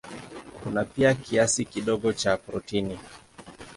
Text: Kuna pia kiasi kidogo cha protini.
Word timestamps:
Kuna 0.63 0.85
pia 0.85 1.13
kiasi 1.13 1.65
kidogo 1.65 2.13
cha 2.13 2.37
protini. 2.37 2.99